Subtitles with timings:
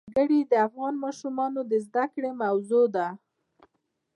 [0.09, 3.07] وګړي د افغان ماشومانو د زده کړې موضوع ده.